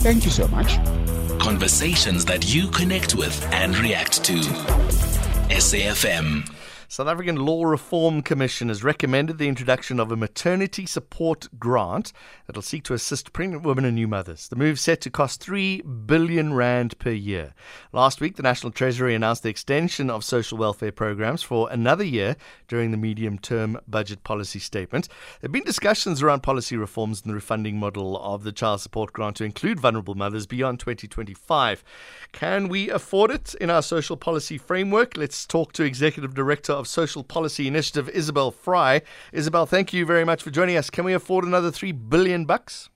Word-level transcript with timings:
Thank 0.00 0.24
you 0.24 0.30
so 0.30 0.48
much. 0.48 0.78
Conversations 1.38 2.24
that 2.24 2.54
you 2.54 2.68
connect 2.68 3.14
with 3.14 3.46
and 3.52 3.76
react 3.78 4.24
to. 4.24 4.34
SAFM. 5.50 6.59
South 6.92 7.06
African 7.06 7.36
Law 7.36 7.66
Reform 7.66 8.20
Commission 8.20 8.66
has 8.66 8.82
recommended 8.82 9.38
the 9.38 9.46
introduction 9.46 10.00
of 10.00 10.10
a 10.10 10.16
maternity 10.16 10.86
support 10.86 11.46
grant 11.56 12.12
that 12.48 12.56
will 12.56 12.62
seek 12.62 12.82
to 12.82 12.94
assist 12.94 13.32
pregnant 13.32 13.62
women 13.62 13.84
and 13.84 13.94
new 13.94 14.08
mothers. 14.08 14.48
The 14.48 14.56
move 14.56 14.72
is 14.74 14.80
set 14.80 15.00
to 15.02 15.08
cost 15.10 15.40
3 15.40 15.82
billion 15.82 16.52
rand 16.52 16.98
per 16.98 17.12
year. 17.12 17.54
Last 17.92 18.20
week, 18.20 18.34
the 18.34 18.42
National 18.42 18.72
Treasury 18.72 19.14
announced 19.14 19.44
the 19.44 19.50
extension 19.50 20.10
of 20.10 20.24
social 20.24 20.58
welfare 20.58 20.90
programs 20.90 21.44
for 21.44 21.70
another 21.70 22.02
year 22.02 22.34
during 22.66 22.90
the 22.90 22.96
medium-term 22.96 23.78
budget 23.86 24.24
policy 24.24 24.58
statement. 24.58 25.06
There 25.06 25.46
have 25.46 25.52
been 25.52 25.62
discussions 25.62 26.22
around 26.22 26.40
policy 26.40 26.76
reforms 26.76 27.22
in 27.24 27.28
the 27.28 27.36
refunding 27.36 27.78
model 27.78 28.20
of 28.20 28.42
the 28.42 28.50
child 28.50 28.80
support 28.80 29.12
grant 29.12 29.36
to 29.36 29.44
include 29.44 29.78
vulnerable 29.78 30.16
mothers 30.16 30.48
beyond 30.48 30.80
2025. 30.80 31.84
Can 32.32 32.66
we 32.66 32.90
afford 32.90 33.30
it 33.30 33.54
in 33.60 33.70
our 33.70 33.80
social 33.80 34.16
policy 34.16 34.58
framework? 34.58 35.16
Let's 35.16 35.46
talk 35.46 35.72
to 35.74 35.84
Executive 35.84 36.34
Director 36.34 36.79
of 36.80 36.88
Social 36.88 37.22
Policy 37.22 37.68
Initiative, 37.68 38.08
Isobel 38.12 38.52
Frye. 38.52 39.02
Isobel, 39.32 39.68
thank 39.68 39.92
you 39.92 40.04
very 40.04 40.24
much 40.24 40.42
for 40.42 40.50
joining 40.50 40.76
us. 40.76 40.90
Can 40.90 41.04
we 41.04 41.12
afford 41.12 41.44
another 41.44 41.70
three 41.70 41.92
billion 41.92 42.44
bucks? 42.46 42.88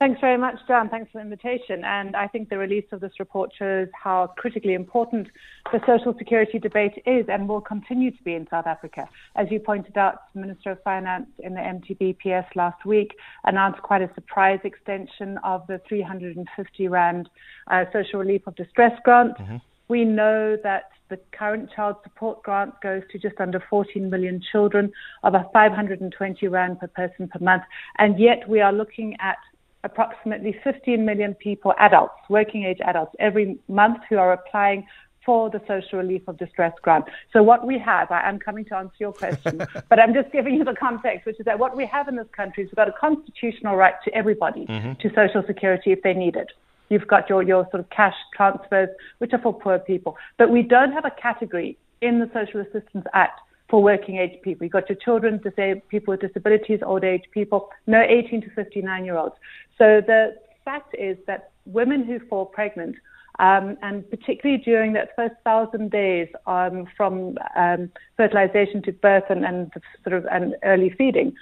Thanks 0.00 0.18
very 0.18 0.38
much, 0.38 0.54
John. 0.66 0.88
Thanks 0.88 1.12
for 1.12 1.18
the 1.18 1.24
invitation. 1.24 1.84
And 1.84 2.16
I 2.16 2.26
think 2.26 2.48
the 2.48 2.56
release 2.56 2.86
of 2.90 3.00
this 3.00 3.12
report 3.18 3.50
shows 3.58 3.86
how 3.92 4.32
critically 4.38 4.72
important 4.72 5.28
the 5.72 5.80
social 5.86 6.14
security 6.16 6.58
debate 6.58 7.02
is 7.04 7.26
and 7.28 7.46
will 7.46 7.60
continue 7.60 8.10
to 8.10 8.22
be 8.22 8.32
in 8.32 8.48
South 8.48 8.66
Africa. 8.66 9.06
As 9.36 9.48
you 9.50 9.60
pointed 9.60 9.98
out, 9.98 10.32
the 10.32 10.40
Minister 10.40 10.70
of 10.70 10.82
Finance 10.84 11.26
in 11.40 11.52
the 11.52 11.60
MTBPS 11.60 12.46
last 12.56 12.86
week 12.86 13.14
announced 13.44 13.82
quite 13.82 14.00
a 14.00 14.10
surprise 14.14 14.60
extension 14.64 15.36
of 15.44 15.66
the 15.66 15.82
350 15.86 16.88
Rand 16.88 17.28
uh, 17.70 17.84
social 17.92 18.20
relief 18.20 18.46
of 18.46 18.56
distress 18.56 18.98
grant. 19.04 19.36
Mm-hmm. 19.36 19.56
We 19.90 20.04
know 20.04 20.56
that 20.62 20.84
the 21.08 21.18
current 21.32 21.68
child 21.74 21.96
support 22.04 22.44
grant 22.44 22.80
goes 22.80 23.02
to 23.10 23.18
just 23.18 23.40
under 23.40 23.60
14 23.68 24.08
million 24.08 24.40
children 24.52 24.92
of 25.24 25.34
a 25.34 25.44
520 25.52 26.46
Rand 26.46 26.78
per 26.78 26.86
person 26.86 27.26
per 27.26 27.40
month. 27.40 27.64
And 27.98 28.16
yet 28.16 28.48
we 28.48 28.60
are 28.60 28.72
looking 28.72 29.16
at 29.18 29.38
approximately 29.82 30.54
15 30.62 31.04
million 31.04 31.34
people, 31.34 31.74
adults, 31.80 32.14
working 32.28 32.62
age 32.62 32.78
adults, 32.84 33.16
every 33.18 33.58
month 33.66 33.98
who 34.08 34.16
are 34.18 34.32
applying 34.32 34.86
for 35.26 35.50
the 35.50 35.60
social 35.66 35.98
relief 35.98 36.22
of 36.28 36.38
distress 36.38 36.72
grant. 36.82 37.06
So 37.32 37.42
what 37.42 37.66
we 37.66 37.76
have, 37.78 38.12
I 38.12 38.28
am 38.28 38.38
coming 38.38 38.64
to 38.66 38.76
answer 38.76 38.94
your 39.00 39.12
question, 39.12 39.58
but 39.88 39.98
I'm 39.98 40.14
just 40.14 40.30
giving 40.30 40.54
you 40.54 40.62
the 40.62 40.74
context, 40.74 41.26
which 41.26 41.40
is 41.40 41.46
that 41.46 41.58
what 41.58 41.76
we 41.76 41.84
have 41.86 42.06
in 42.06 42.14
this 42.14 42.28
country 42.30 42.62
is 42.62 42.70
we've 42.70 42.76
got 42.76 42.88
a 42.88 42.92
constitutional 42.92 43.74
right 43.74 43.94
to 44.04 44.14
everybody 44.14 44.66
mm-hmm. 44.66 44.92
to 45.00 45.14
social 45.16 45.42
security 45.48 45.90
if 45.90 46.00
they 46.02 46.14
need 46.14 46.36
it. 46.36 46.52
You've 46.90 47.06
got 47.06 47.28
your, 47.28 47.42
your 47.42 47.64
sort 47.70 47.80
of 47.80 47.90
cash 47.90 48.16
transfers, 48.36 48.90
which 49.18 49.32
are 49.32 49.40
for 49.40 49.54
poor 49.58 49.78
people. 49.78 50.16
But 50.38 50.50
we 50.50 50.62
don't 50.62 50.92
have 50.92 51.04
a 51.04 51.10
category 51.10 51.78
in 52.02 52.18
the 52.18 52.30
Social 52.34 52.60
Assistance 52.60 53.06
Act 53.14 53.40
for 53.70 53.82
working 53.82 54.16
age 54.16 54.42
people. 54.42 54.64
You've 54.64 54.72
got 54.72 54.88
your 54.88 54.98
children, 55.02 55.38
disabled, 55.38 55.88
people 55.88 56.12
with 56.12 56.20
disabilities, 56.20 56.80
old 56.84 57.04
age 57.04 57.22
people, 57.32 57.70
no 57.86 58.02
18 58.02 58.42
to 58.42 58.50
59 58.50 59.04
year 59.04 59.16
olds. 59.16 59.36
So 59.78 60.02
the 60.04 60.34
fact 60.64 60.94
is 60.98 61.16
that 61.26 61.52
women 61.64 62.04
who 62.04 62.18
fall 62.28 62.46
pregnant, 62.46 62.96
um, 63.38 63.78
and 63.82 64.08
particularly 64.10 64.60
during 64.62 64.92
that 64.94 65.10
first 65.14 65.34
thousand 65.44 65.92
days 65.92 66.28
um, 66.46 66.86
from 66.96 67.38
um, 67.56 67.90
fertilization 68.16 68.82
to 68.82 68.92
birth 68.92 69.24
and, 69.30 69.44
and 69.44 69.72
sort 70.02 70.16
of 70.16 70.26
and 70.26 70.56
early 70.64 70.90
feeding, 70.98 71.32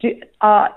do, 0.00 0.20
are 0.40 0.76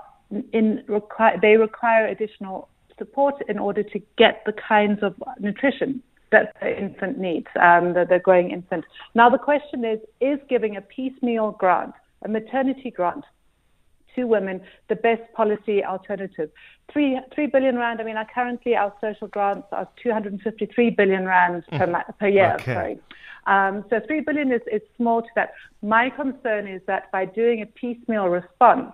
in 0.52 0.82
require, 0.86 1.38
they 1.40 1.56
require 1.56 2.06
additional 2.06 2.68
support 2.98 3.34
in 3.48 3.58
order 3.58 3.82
to 3.82 3.98
get 4.16 4.42
the 4.46 4.52
kinds 4.52 5.02
of 5.02 5.14
nutrition 5.40 6.02
that 6.32 6.54
the 6.60 6.76
infant 6.76 7.18
needs, 7.18 7.46
um, 7.60 7.94
the, 7.94 8.04
the 8.08 8.18
growing 8.18 8.50
infant. 8.50 8.84
Now, 9.14 9.30
the 9.30 9.38
question 9.38 9.84
is 9.84 10.00
is 10.20 10.38
giving 10.48 10.76
a 10.76 10.80
piecemeal 10.80 11.52
grant, 11.52 11.92
a 12.22 12.28
maternity 12.28 12.90
grant, 12.90 13.24
to 14.16 14.24
women 14.24 14.60
the 14.88 14.96
best 14.96 15.22
policy 15.34 15.84
alternative? 15.84 16.50
Three, 16.92 17.20
three 17.34 17.46
billion 17.46 17.76
rand. 17.76 18.00
I 18.00 18.04
mean, 18.04 18.16
currently 18.34 18.74
our 18.74 18.92
social 19.00 19.28
grants 19.28 19.68
are 19.70 19.88
253 20.02 20.90
billion 20.90 21.26
rand 21.26 21.64
per, 21.70 21.86
mm. 21.86 22.18
per 22.18 22.28
year. 22.28 22.56
Okay. 22.60 22.74
Sorry. 22.74 22.98
Um, 23.46 23.84
so 23.90 24.00
three 24.06 24.22
billion 24.22 24.50
is, 24.50 24.62
is 24.70 24.82
small 24.96 25.22
to 25.22 25.28
that. 25.36 25.52
My 25.80 26.10
concern 26.10 26.66
is 26.66 26.82
that 26.86 27.12
by 27.12 27.26
doing 27.26 27.62
a 27.62 27.66
piecemeal 27.66 28.26
response, 28.26 28.92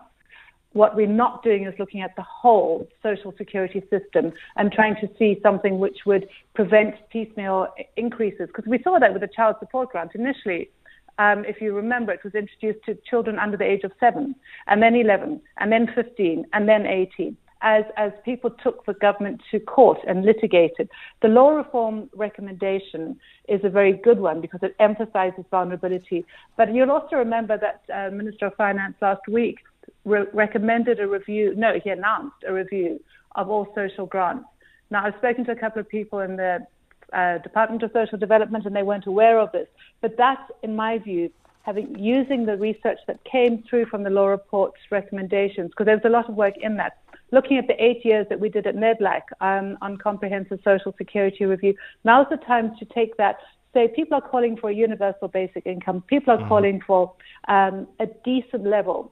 what 0.72 0.97
we're 0.97 1.06
not 1.06 1.43
doing 1.43 1.65
is 1.66 1.75
looking 1.78 2.00
at 2.00 2.15
the 2.16 2.22
whole 2.22 2.88
social 3.03 3.34
security 3.37 3.83
system 3.91 4.33
and 4.56 4.72
trying 4.72 4.94
to 4.97 5.09
see 5.19 5.38
something 5.43 5.78
which 5.78 5.99
would 6.06 6.28
prevent 6.55 6.94
piecemeal 7.10 7.69
increases. 7.97 8.49
Because 8.49 8.65
we 8.66 8.83
saw 8.83 8.99
that 8.99 9.12
with 9.12 9.22
the 9.22 9.28
child 9.28 9.56
support 9.60 9.91
grant 9.91 10.12
initially. 10.15 10.71
Um, 11.19 11.44
if 11.44 11.60
you 11.60 11.75
remember, 11.75 12.12
it 12.12 12.25
was 12.25 12.34
introduced 12.34 12.84
to 12.87 12.97
children 13.09 13.38
under 13.38 13.56
the 13.56 13.65
age 13.65 13.84
of 13.84 13.93
seven, 14.00 14.34
and 14.66 14.83
then 14.83 14.94
11, 14.94 15.41
and 15.59 15.71
then 15.71 15.88
15, 15.94 16.47
and 16.53 16.69
then 16.69 16.87
18. 16.87 17.37
As, 17.65 17.84
as 17.97 18.10
people 18.25 18.50
took 18.50 18.84
the 18.87 18.94
government 18.94 19.41
to 19.53 19.60
court 19.60 19.99
and 20.09 20.25
litigated. 20.25 20.89
The 21.21 21.28
law 21.28 21.50
reform 21.50 22.10
recommendation 22.12 23.21
is 23.47 23.60
a 23.62 23.69
very 23.69 23.93
good 23.93 24.19
one 24.19 24.41
because 24.41 24.59
it 24.65 24.75
emphasizes 24.81 25.44
vulnerability. 25.49 26.25
But 26.56 26.75
you'll 26.75 26.91
also 26.91 27.15
remember 27.15 27.56
that 27.59 27.83
uh, 27.94 28.12
Minister 28.12 28.47
of 28.47 28.56
Finance 28.56 28.97
last 29.00 29.21
week 29.28 29.59
re- 30.05 30.27
recommended 30.33 31.01
a 31.01 31.07
review. 31.07 31.55
No, 31.57 31.79
he 31.83 31.91
announced 31.91 32.37
a 32.47 32.53
review 32.53 33.01
of 33.35 33.51
all 33.51 33.73
social 33.75 34.07
grants. 34.07 34.47
Now, 34.91 35.07
I've 35.07 35.17
spoken 35.17 35.45
to 35.47 35.53
a 35.53 35.57
couple 35.57 35.81
of 35.81 35.89
people 35.89 36.21
in 36.21 36.37
the 36.37 36.67
uh, 37.13 37.39
Department 37.39 37.83
of 37.83 37.91
Social 37.93 38.19
Development, 38.19 38.67
and 38.67 38.75
they 38.75 38.83
weren't 38.83 39.07
aware 39.07 39.39
of 39.39 39.53
this. 39.53 39.69
But 40.01 40.17
that's, 40.17 40.43
in 40.63 40.77
my 40.77 40.99
view, 40.99 41.31
having 41.63 41.99
using 41.99 42.45
the 42.45 42.57
research 42.57 42.99
that 43.07 43.23
came 43.25 43.63
through 43.69 43.87
from 43.87 44.03
the 44.03 44.11
law 44.11 44.27
report's 44.27 44.81
recommendations, 44.91 45.71
because 45.71 45.87
there's 45.87 46.05
a 46.05 46.11
lot 46.11 46.29
of 46.29 46.34
work 46.34 46.55
in 46.61 46.77
that. 46.77 46.99
Looking 47.31 47.57
at 47.57 47.67
the 47.67 47.83
eight 47.83 48.05
years 48.05 48.27
that 48.29 48.41
we 48.41 48.51
did 48.51 48.67
at 48.67 48.77
NEDLAC 48.77 49.23
um, 49.41 49.79
on 49.81 49.97
comprehensive 49.97 50.61
social 50.65 50.95
security 50.99 51.47
review, 51.47 51.75
now's 52.05 52.27
the 52.31 52.37
time 52.37 52.77
to 52.79 52.84
take 52.84 53.17
that 53.17 53.37
say 53.73 53.89
people 53.89 54.17
are 54.17 54.21
calling 54.21 54.57
for 54.57 54.71
a 54.71 54.75
universal 54.75 55.29
basic 55.29 55.67
income. 55.67 56.03
People 56.07 56.34
are 56.34 56.39
mm-hmm. 56.39 56.49
calling 56.49 56.81
for 56.87 57.13
um, 57.49 57.87
a 58.01 58.07
decent 58.25 58.67
level 58.67 59.11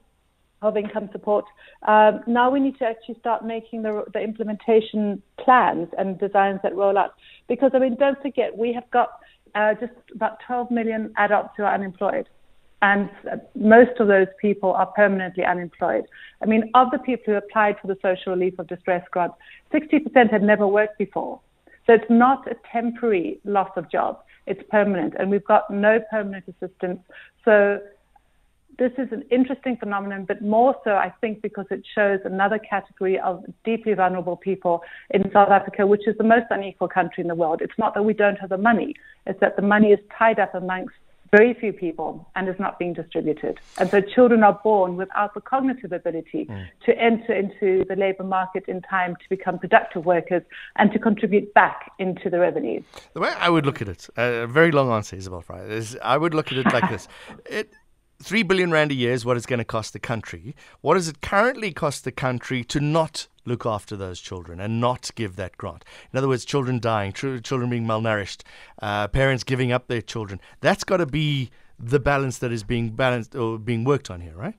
of 0.61 0.77
income 0.77 1.09
support. 1.11 1.45
Um, 1.87 2.21
now 2.27 2.51
we 2.51 2.59
need 2.59 2.77
to 2.79 2.85
actually 2.85 3.17
start 3.19 3.43
making 3.43 3.81
the, 3.81 4.03
the 4.13 4.19
implementation 4.19 5.21
plans 5.39 5.87
and 5.97 6.19
designs 6.19 6.59
that 6.63 6.75
roll 6.75 6.97
out. 6.97 7.15
Because, 7.47 7.71
I 7.73 7.79
mean, 7.79 7.95
don't 7.95 8.21
forget, 8.21 8.55
we 8.55 8.73
have 8.73 8.89
got 8.91 9.09
uh, 9.55 9.73
just 9.79 9.93
about 10.13 10.37
12 10.45 10.71
million 10.71 11.13
adults 11.17 11.49
who 11.57 11.63
are 11.63 11.73
unemployed. 11.73 12.29
And 12.83 13.09
most 13.55 13.99
of 13.99 14.07
those 14.07 14.27
people 14.39 14.73
are 14.73 14.87
permanently 14.87 15.45
unemployed. 15.45 16.05
I 16.41 16.47
mean, 16.47 16.71
of 16.73 16.89
the 16.91 16.97
people 16.97 17.33
who 17.33 17.33
applied 17.35 17.75
for 17.79 17.87
the 17.87 17.97
social 18.01 18.33
relief 18.33 18.57
of 18.57 18.67
distress 18.67 19.05
grant, 19.11 19.33
60% 19.71 20.31
had 20.31 20.41
never 20.41 20.67
worked 20.67 20.97
before. 20.97 21.39
So 21.85 21.93
it's 21.93 22.09
not 22.09 22.49
a 22.49 22.55
temporary 22.71 23.39
loss 23.43 23.69
of 23.75 23.89
job, 23.91 24.19
it's 24.47 24.61
permanent. 24.69 25.13
And 25.19 25.29
we've 25.29 25.45
got 25.45 25.69
no 25.69 25.99
permanent 26.09 26.45
assistance. 26.47 26.99
So 27.45 27.79
this 28.77 28.91
is 28.97 29.11
an 29.11 29.23
interesting 29.29 29.77
phenomenon, 29.77 30.25
but 30.25 30.41
more 30.41 30.75
so, 30.83 30.91
I 30.91 31.13
think, 31.21 31.41
because 31.41 31.65
it 31.71 31.85
shows 31.93 32.19
another 32.25 32.59
category 32.59 33.19
of 33.19 33.43
deeply 33.63 33.93
vulnerable 33.93 34.37
people 34.37 34.81
in 35.09 35.23
South 35.31 35.49
Africa, 35.49 35.85
which 35.85 36.07
is 36.07 36.17
the 36.17 36.23
most 36.23 36.45
unequal 36.49 36.87
country 36.87 37.21
in 37.21 37.27
the 37.27 37.35
world. 37.35 37.61
It's 37.61 37.77
not 37.77 37.93
that 37.93 38.03
we 38.03 38.13
don't 38.13 38.37
have 38.37 38.49
the 38.49 38.57
money, 38.57 38.95
it's 39.25 39.39
that 39.39 39.55
the 39.55 39.61
money 39.61 39.89
is 39.89 39.99
tied 40.17 40.39
up 40.39 40.55
amongst 40.55 40.95
very 41.31 41.53
few 41.53 41.71
people 41.71 42.27
and 42.35 42.49
is 42.49 42.55
not 42.59 42.77
being 42.77 42.93
distributed. 42.93 43.59
And 43.77 43.89
so 43.89 44.01
children 44.01 44.43
are 44.43 44.59
born 44.63 44.97
without 44.97 45.33
the 45.33 45.39
cognitive 45.39 45.93
ability 45.93 46.45
mm. 46.45 46.67
to 46.85 46.97
enter 46.99 47.33
into 47.33 47.85
the 47.87 47.95
labor 47.95 48.23
market 48.23 48.65
in 48.67 48.81
time 48.81 49.15
to 49.15 49.29
become 49.29 49.57
productive 49.57 50.05
workers 50.05 50.43
and 50.75 50.91
to 50.91 50.99
contribute 50.99 51.53
back 51.53 51.91
into 51.99 52.29
the 52.29 52.39
revenues. 52.39 52.83
The 53.13 53.21
way 53.21 53.29
I 53.29 53.49
would 53.49 53.65
look 53.65 53.81
at 53.81 53.87
it, 53.87 54.09
a 54.17 54.45
very 54.45 54.71
long 54.71 54.91
answer, 54.91 55.15
Isobel 55.15 55.43
Frye, 55.43 55.63
is 55.63 55.97
I 56.03 56.17
would 56.17 56.33
look 56.33 56.51
at 56.51 56.57
it 56.57 56.65
like 56.73 56.89
this. 56.89 57.07
It, 57.45 57.73
three 58.21 58.43
billion 58.43 58.71
rand 58.71 58.91
a 58.91 58.93
year 58.93 59.13
is 59.13 59.25
what 59.25 59.37
it's 59.37 59.45
going 59.45 59.59
to 59.59 59.65
cost 59.65 59.93
the 59.93 59.99
country. 59.99 60.55
What 60.81 60.93
does 60.95 61.07
it 61.07 61.21
currently 61.21 61.71
cost 61.71 62.03
the 62.03 62.11
country 62.11 62.63
to 62.65 62.79
not 62.79 63.27
look 63.45 63.65
after 63.65 63.97
those 63.97 64.19
children 64.19 64.59
and 64.59 64.79
not 64.79 65.09
give 65.15 65.35
that 65.35 65.57
grant? 65.57 65.83
In 66.11 66.17
other 66.17 66.27
words, 66.27 66.45
children 66.45 66.79
dying, 66.79 67.13
children 67.13 67.69
being 67.69 67.85
malnourished, 67.85 68.43
uh, 68.81 69.07
parents 69.07 69.43
giving 69.43 69.71
up 69.71 69.87
their 69.87 70.01
children. 70.01 70.39
That's 70.61 70.83
got 70.83 70.97
to 70.97 71.05
be 71.05 71.49
the 71.79 71.99
balance 71.99 72.37
that 72.39 72.51
is 72.51 72.63
being 72.63 72.91
balanced 72.91 73.35
or 73.35 73.57
being 73.57 73.83
worked 73.83 74.11
on 74.11 74.21
here, 74.21 74.35
right? 74.35 74.55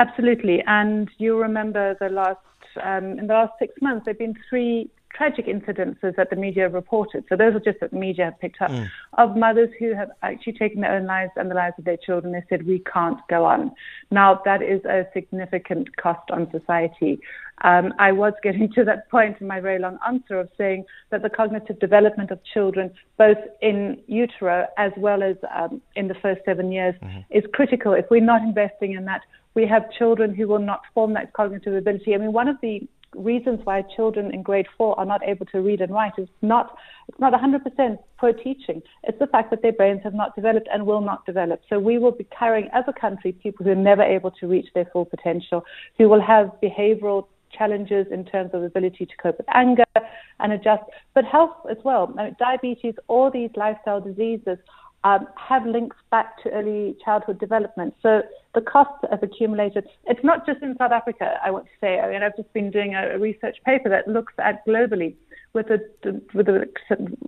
Absolutely. 0.00 0.62
And 0.66 1.10
you 1.18 1.40
remember 1.40 1.96
the 2.00 2.08
last 2.08 2.38
um, 2.82 3.18
in 3.18 3.26
the 3.28 3.34
last 3.34 3.52
six 3.58 3.72
months, 3.80 4.04
there 4.04 4.12
have 4.12 4.18
been 4.18 4.34
three 4.48 4.90
tragic 5.14 5.46
incidences 5.46 6.16
that 6.16 6.30
the 6.30 6.36
media 6.36 6.68
reported. 6.68 7.24
So 7.28 7.36
those 7.36 7.54
are 7.54 7.60
just 7.60 7.80
that 7.80 7.90
the 7.90 7.96
media 7.96 8.26
have 8.26 8.40
picked 8.40 8.60
up 8.60 8.70
mm. 8.70 8.88
of 9.16 9.36
mothers 9.36 9.70
who 9.78 9.94
have 9.94 10.10
actually 10.22 10.54
taken 10.54 10.80
their 10.80 10.94
own 10.96 11.06
lives 11.06 11.32
and 11.36 11.50
the 11.50 11.54
lives 11.54 11.74
of 11.78 11.84
their 11.84 11.96
children. 11.96 12.32
They 12.32 12.42
said, 12.48 12.66
we 12.66 12.80
can't 12.92 13.18
go 13.28 13.44
on. 13.44 13.72
Now, 14.10 14.40
that 14.44 14.62
is 14.62 14.84
a 14.84 15.06
significant 15.12 15.96
cost 15.96 16.30
on 16.30 16.50
society. 16.50 17.20
um, 17.62 17.94
I 17.98 18.12
was 18.12 18.32
getting 18.42 18.70
to 18.72 18.84
that 18.84 19.08
point 19.10 19.36
in 19.40 19.46
my 19.46 19.60
very 19.60 19.78
long 19.78 19.98
answer 20.06 20.40
of 20.40 20.48
saying 20.58 20.84
that 21.10 21.22
the 21.22 21.30
cognitive 21.30 21.78
development 21.78 22.30
of 22.30 22.40
children, 22.52 22.90
both 23.16 23.38
in 23.62 24.00
utero 24.06 24.66
as 24.76 24.92
well 24.96 25.22
as 25.22 25.36
um, 25.54 25.80
in 25.94 26.08
the 26.08 26.14
first 26.14 26.40
seven 26.44 26.72
years, 26.72 26.94
mm-hmm. 27.02 27.20
is 27.30 27.44
critical. 27.52 27.92
If 27.92 28.06
we're 28.10 28.20
not 28.20 28.42
investing 28.42 28.94
in 28.94 29.04
that, 29.04 29.22
we 29.54 29.66
have 29.66 29.90
children 29.92 30.34
who 30.34 30.48
will 30.48 30.58
not 30.58 30.82
form 30.94 31.14
that 31.14 31.32
cognitive 31.32 31.74
ability. 31.74 32.14
I 32.14 32.18
mean, 32.18 32.32
one 32.32 32.48
of 32.48 32.56
the 32.60 32.88
reasons 33.16 33.60
why 33.64 33.82
children 33.96 34.32
in 34.32 34.42
grade 34.42 34.66
four 34.76 34.98
are 34.98 35.06
not 35.06 35.22
able 35.26 35.46
to 35.46 35.60
read 35.60 35.80
and 35.80 35.92
write 35.92 36.12
is 36.18 36.28
not 36.42 36.76
it's 37.08 37.20
not 37.20 37.34
100% 37.34 37.98
poor 38.18 38.32
teaching. 38.32 38.82
It's 39.02 39.18
the 39.18 39.26
fact 39.26 39.50
that 39.50 39.60
their 39.60 39.72
brains 39.72 40.00
have 40.04 40.14
not 40.14 40.34
developed 40.34 40.68
and 40.72 40.86
will 40.86 41.02
not 41.02 41.26
develop. 41.26 41.60
So 41.68 41.78
we 41.78 41.98
will 41.98 42.12
be 42.12 42.26
carrying 42.36 42.68
as 42.72 42.84
a 42.88 42.98
country 42.98 43.32
people 43.32 43.64
who 43.64 43.72
are 43.72 43.76
never 43.76 44.02
able 44.02 44.30
to 44.30 44.46
reach 44.46 44.68
their 44.74 44.86
full 44.86 45.04
potential, 45.04 45.64
who 45.98 46.08
will 46.08 46.22
have 46.22 46.50
behavioural 46.62 47.26
challenges 47.56 48.06
in 48.10 48.24
terms 48.24 48.50
of 48.52 48.62
ability 48.62 49.06
to 49.06 49.12
cope 49.22 49.38
with 49.38 49.46
anger 49.54 49.84
and 50.40 50.52
adjust, 50.52 50.82
but 51.14 51.24
health 51.24 51.56
as 51.70 51.76
well. 51.84 52.12
diabetes, 52.38 52.94
all 53.08 53.30
these 53.30 53.50
lifestyle 53.54 54.00
diseases 54.00 54.58
um, 55.04 55.26
have 55.36 55.66
links 55.66 55.96
back 56.10 56.42
to 56.42 56.50
early 56.50 56.96
childhood 57.04 57.38
development. 57.38 57.94
So 58.02 58.22
the 58.54 58.60
costs 58.60 59.04
have 59.10 59.22
accumulated. 59.22 59.84
It's 60.04 60.22
not 60.22 60.46
just 60.46 60.62
in 60.62 60.76
South 60.78 60.92
Africa, 60.92 61.38
I 61.44 61.50
want 61.50 61.66
to 61.66 61.70
say. 61.80 61.98
I 61.98 62.10
mean, 62.10 62.22
I've 62.22 62.36
just 62.36 62.52
been 62.52 62.70
doing 62.70 62.94
a, 62.94 63.18
research 63.18 63.56
paper 63.64 63.88
that 63.88 64.08
looks 64.08 64.32
at 64.38 64.66
globally 64.66 65.14
with 65.52 65.66
the, 65.68 66.20
with 66.34 66.46
the 66.46 66.68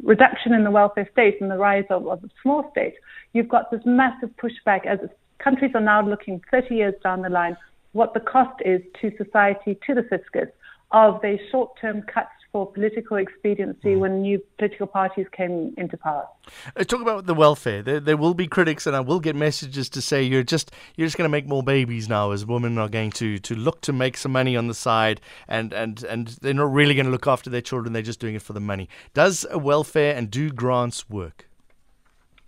reduction 0.03 0.53
in 0.53 0.65
the 0.65 0.71
welfare 0.71 1.09
state 1.13 1.41
and 1.41 1.51
the 1.51 1.57
rise 1.57 1.85
of, 1.91 2.07
of 2.09 2.25
small 2.43 2.69
state. 2.73 2.95
You've 3.33 3.49
got 3.49 3.71
this 3.71 3.83
massive 3.85 4.31
pushback 4.43 4.87
as 4.87 4.99
countries 5.39 5.73
are 5.75 5.81
now 5.81 6.07
looking 6.07 6.41
30 6.51 6.75
years 6.75 6.95
down 7.03 7.23
the 7.23 7.29
line 7.29 7.57
what 7.93 8.13
the 8.13 8.21
cost 8.21 8.61
is 8.65 8.83
to 9.01 9.11
society, 9.17 9.79
to 9.87 9.95
the 9.95 10.03
fiscus, 10.03 10.49
of 10.93 11.21
the 11.23 11.39
short-term 11.51 12.03
cuts 12.03 12.29
for 12.57 12.65
political 12.73 13.19
expediency 13.19 13.89
mm. 13.89 13.99
when 13.99 14.23
new 14.23 14.43
political 14.57 14.87
parties 14.87 15.27
came 15.31 15.75
into 15.77 15.95
power. 15.99 16.27
Let's 16.75 16.89
talk 16.89 17.03
about 17.03 17.27
the 17.27 17.35
welfare. 17.35 17.83
There, 17.83 18.01
there, 18.01 18.17
will 18.17 18.33
be 18.33 18.47
critics, 18.47 18.87
and 18.87 18.97
I 18.97 19.01
will 19.01 19.21
get 19.21 19.37
messages 19.37 19.91
to 19.91 20.01
say 20.01 20.23
you're 20.23 20.43
just 20.43 20.71
you're 20.97 21.07
just 21.07 21.19
going 21.19 21.27
to 21.27 21.37
make 21.39 21.47
more 21.47 21.63
babies 21.63 22.09
now, 22.09 22.31
as 22.31 22.47
women 22.47 22.79
are 22.79 22.89
going 22.89 23.11
to 23.11 23.39
to 23.41 23.55
look 23.55 23.83
to 23.83 23.93
make 23.93 24.17
some 24.17 24.33
money 24.33 24.57
on 24.57 24.69
the 24.69 24.75
side, 24.75 25.21
and 25.47 25.75
and 25.75 26.03
and 26.05 26.29
they're 26.41 26.55
not 26.55 26.73
really 26.73 26.95
going 26.95 27.05
to 27.05 27.13
look 27.13 27.27
after 27.27 27.51
their 27.51 27.61
children. 27.61 27.93
They're 27.93 28.01
just 28.01 28.21
doing 28.21 28.37
it 28.37 28.41
for 28.41 28.55
the 28.55 28.61
money. 28.73 28.89
Does 29.13 29.45
welfare 29.55 30.17
and 30.17 30.31
do 30.31 30.49
grants 30.49 31.11
work? 31.11 31.51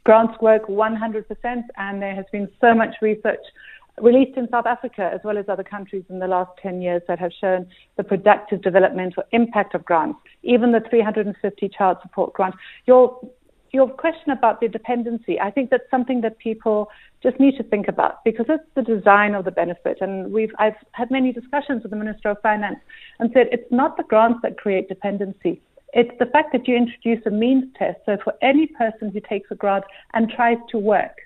Grants 0.05 0.41
work 0.41 0.67
100%, 0.69 1.63
and 1.77 2.01
there 2.01 2.15
has 2.15 2.25
been 2.33 2.49
so 2.63 2.73
much 2.73 2.95
research 3.03 3.45
released 4.03 4.37
in 4.37 4.49
South 4.51 4.67
Africa 4.67 5.11
as 5.13 5.21
well 5.25 5.39
as 5.39 5.47
other 5.49 5.63
countries 5.63 6.05
in 6.09 6.19
the 6.19 6.27
last 6.27 6.51
10 6.63 6.83
years 6.83 7.03
that 7.09 7.19
have 7.19 7.33
shown 7.41 7.67
the 7.97 8.05
productive 8.05 8.63
developmental 8.63 9.23
impact 9.33 9.75
of 9.75 9.85
grants, 9.85 10.19
even 10.43 10.73
the 10.73 10.81
350 10.91 11.69
child 11.69 11.99
support 12.03 12.33
grant. 12.33 12.55
Your, 12.87 13.21
your 13.73 13.89
question 13.89 14.31
about 14.31 14.61
the 14.61 14.69
dependency, 14.69 15.39
I 15.41 15.51
think 15.51 15.71
that's 15.71 15.91
something 15.91 16.21
that 16.23 16.39
people 16.39 16.89
just 17.23 17.39
need 17.41 17.57
to 17.57 17.63
think 17.65 17.89
about 17.89 18.25
because 18.25 18.47
it's 18.49 18.65
the 18.75 18.83
design 18.83 19.35
of 19.35 19.45
the 19.45 19.51
benefit. 19.51 19.99
And 20.01 20.33
we've, 20.33 20.53
I've 20.59 20.77
had 20.93 21.11
many 21.11 21.33
discussions 21.33 21.83
with 21.83 21.91
the 21.91 21.97
Minister 21.97 22.31
of 22.31 22.41
Finance 22.43 22.79
and 23.19 23.31
said 23.35 23.49
it's 23.53 23.71
not 23.71 23.97
the 23.97 24.05
grants 24.05 24.41
that 24.43 24.57
create 24.59 24.89
dependency. 24.89 25.61
It's 25.93 26.17
the 26.19 26.27
fact 26.27 26.53
that 26.53 26.69
you 26.69 26.77
introduce 26.77 27.25
a 27.27 27.31
means 27.31 27.65
test. 27.79 27.99
So 28.07 28.19
for 28.23 28.35
any 28.43 28.67
person 28.67 29.11
who 29.11 29.21
takes 29.21 29.51
a 29.51 29.55
grant 29.55 29.85
and 30.13 30.31
tries 30.31 30.59
to 30.71 30.79
work, 30.79 31.17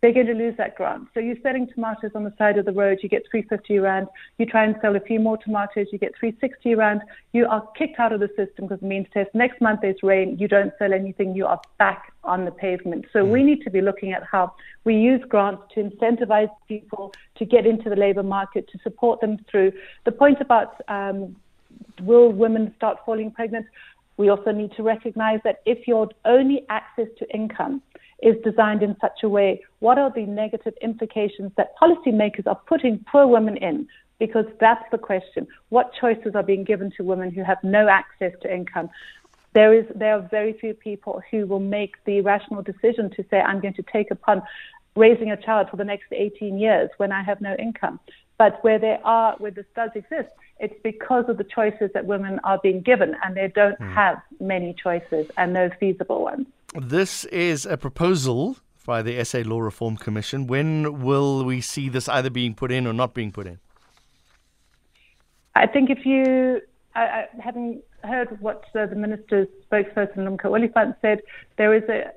they're 0.00 0.12
going 0.12 0.26
to 0.26 0.34
lose 0.34 0.56
that 0.58 0.76
grant. 0.76 1.08
So 1.14 1.20
you're 1.20 1.36
selling 1.42 1.66
tomatoes 1.68 2.10
on 2.14 2.24
the 2.24 2.32
side 2.36 2.58
of 2.58 2.66
the 2.66 2.72
road, 2.72 2.98
you 3.02 3.08
get 3.08 3.22
350 3.30 3.78
rand. 3.78 4.08
You 4.38 4.46
try 4.46 4.64
and 4.64 4.76
sell 4.82 4.94
a 4.94 5.00
few 5.00 5.18
more 5.18 5.38
tomatoes, 5.38 5.86
you 5.90 5.98
get 5.98 6.12
360 6.18 6.74
rand. 6.74 7.00
You 7.32 7.46
are 7.46 7.66
kicked 7.76 7.98
out 7.98 8.12
of 8.12 8.20
the 8.20 8.28
system 8.28 8.66
because 8.66 8.82
it 8.82 8.86
means 8.86 9.06
test. 9.12 9.30
Next 9.34 9.60
month 9.60 9.80
there's 9.80 10.02
rain, 10.02 10.36
you 10.38 10.48
don't 10.48 10.72
sell 10.78 10.92
anything, 10.92 11.34
you 11.34 11.46
are 11.46 11.60
back 11.78 12.12
on 12.24 12.44
the 12.44 12.50
pavement. 12.50 13.06
So 13.12 13.24
mm. 13.24 13.32
we 13.32 13.42
need 13.42 13.62
to 13.62 13.70
be 13.70 13.80
looking 13.80 14.12
at 14.12 14.22
how 14.24 14.52
we 14.84 14.96
use 14.96 15.22
grants 15.28 15.62
to 15.74 15.82
incentivize 15.82 16.50
people 16.68 17.14
to 17.36 17.44
get 17.44 17.66
into 17.66 17.88
the 17.88 17.96
labor 17.96 18.22
market, 18.22 18.68
to 18.72 18.78
support 18.82 19.20
them 19.20 19.38
through. 19.50 19.72
The 20.04 20.12
point 20.12 20.40
about 20.40 20.80
um, 20.88 21.36
will 22.02 22.30
women 22.30 22.74
start 22.76 22.98
falling 23.06 23.30
pregnant? 23.30 23.66
We 24.18 24.28
also 24.30 24.50
need 24.50 24.72
to 24.76 24.82
recognize 24.82 25.40
that 25.44 25.60
if 25.66 25.86
your 25.86 26.08
only 26.24 26.64
access 26.68 27.08
to 27.18 27.34
income 27.34 27.82
is 28.22 28.36
designed 28.42 28.82
in 28.82 28.96
such 29.00 29.22
a 29.22 29.28
way, 29.28 29.62
what 29.80 29.98
are 29.98 30.10
the 30.10 30.24
negative 30.24 30.74
implications 30.82 31.52
that 31.56 31.76
policymakers 31.80 32.46
are 32.46 32.60
putting 32.66 33.04
poor 33.10 33.26
women 33.26 33.56
in? 33.58 33.86
Because 34.18 34.46
that's 34.58 34.84
the 34.90 34.98
question. 34.98 35.46
What 35.68 35.92
choices 36.00 36.34
are 36.34 36.42
being 36.42 36.64
given 36.64 36.90
to 36.96 37.04
women 37.04 37.30
who 37.30 37.42
have 37.42 37.58
no 37.62 37.88
access 37.88 38.32
to 38.42 38.52
income? 38.52 38.88
There, 39.52 39.74
is, 39.74 39.84
there 39.94 40.14
are 40.14 40.28
very 40.30 40.54
few 40.54 40.74
people 40.74 41.22
who 41.30 41.46
will 41.46 41.60
make 41.60 42.02
the 42.04 42.22
rational 42.22 42.62
decision 42.62 43.10
to 43.16 43.24
say, 43.30 43.40
I'm 43.40 43.60
going 43.60 43.74
to 43.74 43.84
take 43.92 44.10
upon 44.10 44.42
raising 44.96 45.30
a 45.30 45.36
child 45.36 45.68
for 45.70 45.76
the 45.76 45.84
next 45.84 46.06
18 46.12 46.58
years 46.58 46.90
when 46.96 47.12
I 47.12 47.22
have 47.22 47.40
no 47.42 47.54
income. 47.56 48.00
But 48.38 48.62
where 48.64 48.78
there 48.78 49.00
are, 49.04 49.34
where 49.38 49.50
this 49.50 49.66
does 49.74 49.90
exist, 49.94 50.28
it's 50.58 50.74
because 50.82 51.26
of 51.28 51.36
the 51.36 51.44
choices 51.44 51.90
that 51.92 52.06
women 52.06 52.40
are 52.44 52.58
being 52.62 52.80
given, 52.80 53.14
and 53.22 53.36
they 53.36 53.48
don't 53.54 53.78
mm. 53.78 53.94
have 53.94 54.20
many 54.40 54.74
choices 54.82 55.30
and 55.36 55.52
no 55.52 55.70
feasible 55.78 56.22
ones. 56.22 56.46
This 56.82 57.24
is 57.26 57.64
a 57.64 57.78
proposal 57.78 58.58
by 58.84 59.00
the 59.00 59.24
SA 59.24 59.38
Law 59.46 59.60
Reform 59.60 59.96
Commission. 59.96 60.46
When 60.46 61.00
will 61.00 61.42
we 61.42 61.62
see 61.62 61.88
this 61.88 62.06
either 62.06 62.28
being 62.28 62.54
put 62.54 62.70
in 62.70 62.86
or 62.86 62.92
not 62.92 63.14
being 63.14 63.32
put 63.32 63.46
in? 63.46 63.58
I 65.54 65.66
think 65.66 65.88
if 65.88 66.04
you, 66.04 66.60
I, 66.94 67.24
having 67.42 67.80
heard 68.04 68.38
what 68.42 68.64
uh, 68.74 68.84
the 68.86 68.94
minister's 68.94 69.48
spokesperson 69.70 70.18
Lumka 70.18 70.44
Oliphant 70.46 70.96
said, 71.00 71.22
there 71.56 71.74
is 71.74 71.82
a 71.88 72.12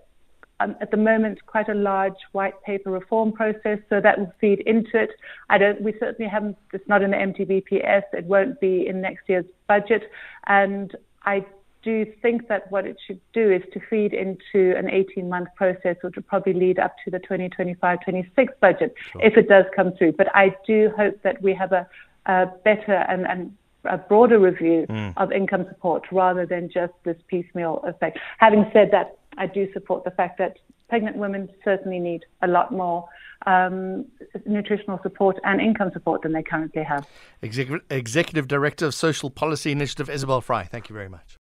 um, 0.62 0.76
at 0.82 0.92
the 0.92 0.98
moment 0.98 1.46
quite 1.46 1.70
a 1.70 1.74
large 1.74 2.18
white 2.34 2.62
paper 2.64 2.92
reform 2.92 3.32
process, 3.32 3.80
so 3.90 4.02
that 4.02 4.20
will 4.20 4.34
feed 4.42 4.60
into 4.66 5.02
it. 5.02 5.12
I 5.50 5.58
don't. 5.58 5.82
We 5.82 5.94
certainly 6.02 6.30
haven't. 6.30 6.58
It's 6.74 6.88
not 6.90 7.02
in 7.02 7.12
the 7.12 7.18
MTBPS. 7.18 8.04
It 8.12 8.26
won't 8.26 8.60
be 8.60 8.86
in 8.86 9.00
next 9.00 9.30
year's 9.30 9.46
budget, 9.70 10.12
and 10.48 10.94
I 11.24 11.46
do 11.84 12.06
think 12.22 12.48
that 12.48 12.72
what 12.72 12.86
it 12.86 12.98
should 13.06 13.20
do 13.34 13.52
is 13.52 13.62
to 13.74 13.80
feed 13.90 14.14
into 14.14 14.78
an 14.78 14.88
18-month 14.88 15.50
process, 15.56 15.96
which 16.02 16.16
will 16.16 16.24
probably 16.24 16.54
lead 16.54 16.80
up 16.80 16.96
to 17.06 17.12
the 17.12 17.20
2025-26 17.20 18.50
budget 18.60 18.94
sure. 19.12 19.22
if 19.22 19.38
it 19.38 19.48
does 19.48 19.66
come 19.76 19.94
through. 19.94 20.14
But 20.14 20.34
I 20.36 20.56
do 20.66 20.92
hope 20.96 21.22
that 21.24 21.42
we 21.42 21.54
have 21.54 21.72
a, 21.72 21.88
a 22.26 22.48
better 22.64 22.94
and, 22.94 23.28
and 23.28 23.56
a 23.86 23.98
broader 23.98 24.40
review 24.40 24.86
mm. 24.90 25.14
of 25.18 25.32
income 25.32 25.66
support 25.70 26.04
rather 26.12 26.46
than 26.46 26.70
just 26.70 26.94
this 27.04 27.18
piecemeal 27.28 27.82
effect. 27.86 28.20
Having 28.38 28.70
said 28.74 28.90
that, 28.92 29.18
I 29.38 29.48
do 29.48 29.72
support 29.74 30.04
the 30.04 30.12
fact 30.12 30.38
that 30.40 30.58
pregnant 30.90 31.16
women 31.16 31.50
certainly 31.64 32.00
need 32.00 32.26
a 32.42 32.48
lot 32.48 32.72
more 32.72 33.08
um, 33.46 34.06
nutritional 34.46 35.00
support 35.02 35.38
and 35.46 35.62
income 35.62 35.92
support 35.94 36.24
than 36.24 36.34
they 36.34 36.44
currently 36.44 36.84
have. 36.84 37.08
Executive 37.42 38.48
Director 38.48 38.88
of 38.88 38.94
Social 38.94 39.30
Policy 39.30 39.72
Initiative, 39.72 40.10
Isobel 40.10 40.44
Frye, 40.44 40.66
thank 40.66 40.90
you 40.90 40.94
very 40.94 41.08
much. 41.08 41.40